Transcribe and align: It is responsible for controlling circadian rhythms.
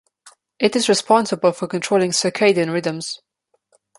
It 0.57 0.75
is 0.75 0.89
responsible 0.89 1.51
for 1.51 1.67
controlling 1.67 2.09
circadian 2.09 2.73
rhythms. 2.73 3.21